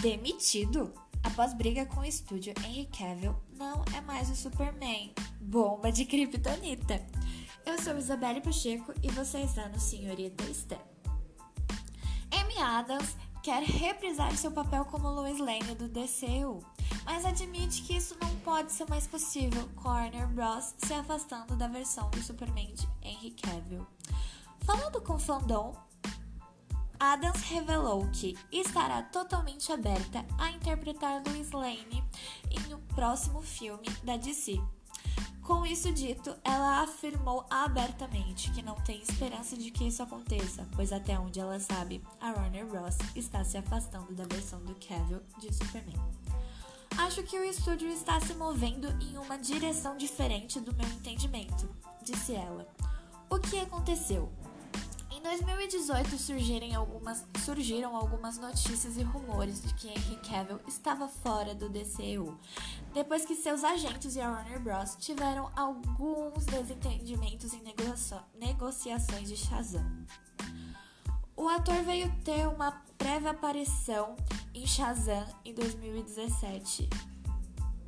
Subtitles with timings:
[0.00, 0.92] Demitido?
[1.24, 5.12] Após briga com o estúdio, Henry Cavill não é mais o Superman.
[5.40, 7.04] Bomba de kryptonita.
[7.66, 10.78] Eu sou Isabelle Pacheco e você está no Senhorita Stan.
[12.30, 16.60] Amy Adams quer reprisar seu papel como Lois Lane do DCU,
[17.04, 20.74] mas admite que isso não pode ser mais possível, com Warner Bros.
[20.78, 23.86] se afastando da versão do Superman de Henry Cavill.
[24.60, 25.74] Falando com fandom,
[27.00, 32.04] Adams revelou que estará totalmente aberta a interpretar Lois Lane
[32.50, 34.60] em um próximo filme da DC.
[35.42, 40.92] Com isso dito, ela afirmou abertamente que não tem esperança de que isso aconteça, pois
[40.92, 42.98] até onde ela sabe, a Warner Bros.
[43.16, 45.96] está se afastando da versão do Cavill de Superman.
[46.98, 52.34] Acho que o estúdio está se movendo em uma direção diferente do meu entendimento, disse
[52.34, 52.68] ela.
[53.30, 54.32] O que aconteceu?
[55.28, 61.54] Em 2018 surgiram algumas, surgiram algumas notícias e rumores de que Henry Cavill estava fora
[61.54, 62.34] do DCU,
[62.94, 64.96] depois que seus agentes e a Warner Bros.
[64.98, 69.84] tiveram alguns desentendimentos em negocia negociações de Shazam.
[71.36, 74.16] O ator veio ter uma prévia aparição
[74.54, 76.88] em Shazam em 2017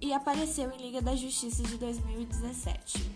[0.00, 3.10] e apareceu em Liga da Justiça de 2017.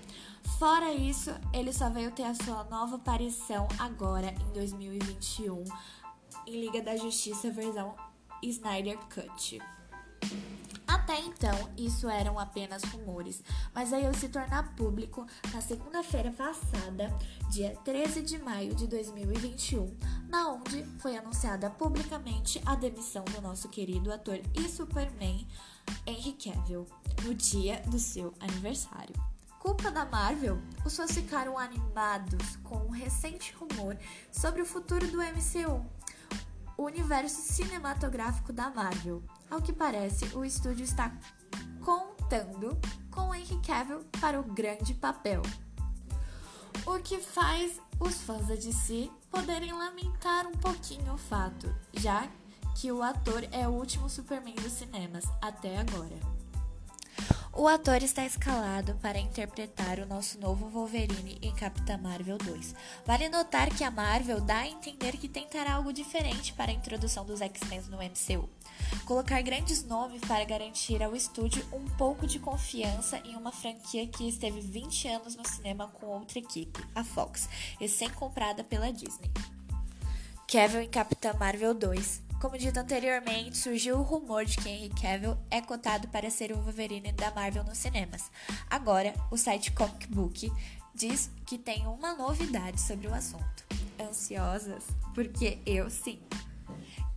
[0.58, 5.64] Fora isso, ele só veio ter a sua nova aparição agora em 2021
[6.46, 7.94] em Liga da Justiça versão
[8.42, 9.60] Snyder Cut.
[11.04, 13.42] Até então, isso eram apenas rumores,
[13.74, 17.14] mas veio se tornar público na segunda-feira passada,
[17.50, 19.94] dia 13 de maio de 2021,
[20.30, 25.46] na onde foi anunciada publicamente a demissão do nosso querido ator e Superman
[26.06, 26.86] Henry Cavill,
[27.22, 29.14] no dia do seu aniversário.
[29.58, 33.98] Culpa da Marvel, os fãs ficaram animados com um recente rumor
[34.32, 35.84] sobre o futuro do MCU,
[36.76, 39.22] o universo cinematográfico da Marvel.
[39.50, 41.12] Ao que parece, o estúdio está
[41.84, 42.78] contando
[43.10, 45.42] com Henry Cavill para o grande papel.
[46.86, 52.28] O que faz os fãs da DC poderem lamentar um pouquinho o fato, já
[52.74, 56.43] que o ator é o último Superman dos cinemas até agora.
[57.56, 62.74] O ator está escalado para interpretar o nosso novo Wolverine em Capitã Marvel 2.
[63.06, 67.24] Vale notar que a Marvel dá a entender que tentará algo diferente para a introdução
[67.24, 68.50] dos X-Men no MCU.
[69.04, 74.28] Colocar grandes nomes para garantir ao estúdio um pouco de confiança em uma franquia que
[74.28, 77.48] esteve 20 anos no cinema com outra equipe, a Fox,
[77.78, 79.30] recém-comprada pela Disney.
[80.48, 85.34] Kevin em Capitã Marvel 2 como dito anteriormente, surgiu o rumor de que Henry Cavill
[85.50, 88.30] é cotado para ser o Wolverine da Marvel nos cinemas.
[88.68, 90.52] Agora, o site Comic Book
[90.94, 93.64] diz que tem uma novidade sobre o assunto.
[93.98, 94.84] Ansiosas?
[95.14, 96.20] Porque eu sim.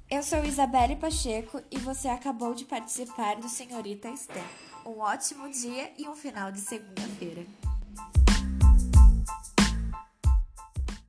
[0.09, 4.47] Eu sou Isabelle Pacheco e você acabou de participar do Senhorita Stan.
[4.85, 7.45] Um ótimo dia e um final de segunda-feira.